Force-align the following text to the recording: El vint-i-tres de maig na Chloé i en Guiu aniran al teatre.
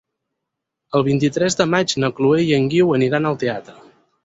El 0.99 1.05
vint-i-tres 1.07 1.59
de 1.59 1.67
maig 1.75 1.95
na 2.05 2.11
Chloé 2.21 2.41
i 2.47 2.51
en 2.59 2.67
Guiu 2.73 2.97
aniran 2.99 3.31
al 3.33 3.41
teatre. 3.47 3.79